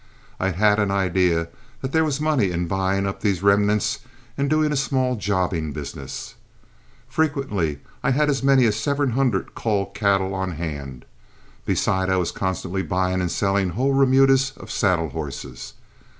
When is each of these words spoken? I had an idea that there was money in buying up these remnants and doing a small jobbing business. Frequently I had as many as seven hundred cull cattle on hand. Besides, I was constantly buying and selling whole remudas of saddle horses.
I 0.39 0.49
had 0.49 0.79
an 0.79 0.89
idea 0.89 1.47
that 1.83 1.91
there 1.91 2.03
was 2.03 2.19
money 2.19 2.49
in 2.49 2.65
buying 2.65 3.05
up 3.05 3.21
these 3.21 3.43
remnants 3.43 3.99
and 4.35 4.49
doing 4.49 4.71
a 4.71 4.75
small 4.75 5.15
jobbing 5.15 5.73
business. 5.73 6.33
Frequently 7.07 7.81
I 8.01 8.09
had 8.09 8.27
as 8.27 8.41
many 8.41 8.65
as 8.65 8.75
seven 8.75 9.11
hundred 9.11 9.53
cull 9.53 9.85
cattle 9.85 10.33
on 10.33 10.53
hand. 10.53 11.05
Besides, 11.67 12.09
I 12.11 12.15
was 12.15 12.31
constantly 12.31 12.81
buying 12.81 13.21
and 13.21 13.31
selling 13.31 13.69
whole 13.77 13.93
remudas 13.93 14.53
of 14.57 14.71
saddle 14.71 15.09
horses. 15.09 15.73